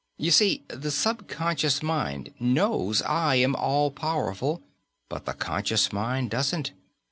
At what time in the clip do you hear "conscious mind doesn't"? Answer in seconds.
5.35-6.71